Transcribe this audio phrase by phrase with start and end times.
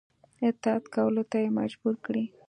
[0.49, 2.25] اطاعت کولو ته یې مجبور کړي.